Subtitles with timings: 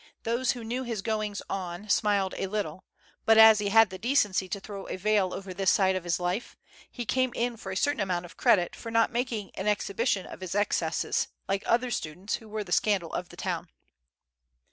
[0.23, 2.85] Those who knew his goings on smiled a little,
[3.23, 6.19] but, as he had the decency to throw a veil over this side of his
[6.19, 6.57] life,
[6.89, 10.41] he came in for a certain amount of credit for not making an exhibition of
[10.41, 13.67] his excesses, like other students who were the scandal of the town.